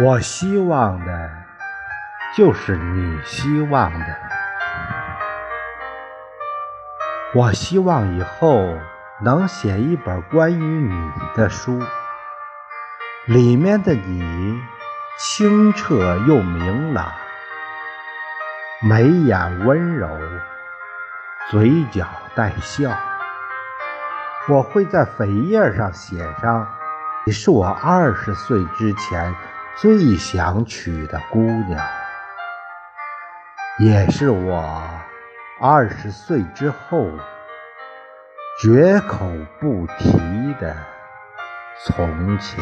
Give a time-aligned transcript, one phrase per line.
[0.00, 1.30] 我希望的，
[2.36, 4.06] 就是你希望的。
[7.34, 8.78] 我希望以后
[9.20, 11.82] 能写一本关于你的书，
[13.26, 14.62] 里面的你
[15.18, 17.12] 清澈又明朗，
[18.80, 20.08] 眉眼温柔，
[21.50, 22.96] 嘴角带笑。
[24.48, 26.68] 我会在扉页上写上
[27.26, 29.34] ：“你是我二十岁之前
[29.80, 31.80] 最想娶的姑娘，
[33.78, 34.84] 也是我
[35.60, 37.08] 二十岁之后
[38.60, 40.18] 绝口不提
[40.54, 40.76] 的
[41.84, 42.58] 从前。”